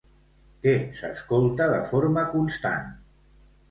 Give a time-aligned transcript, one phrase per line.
[0.63, 2.95] Què s'escolta de forma constant?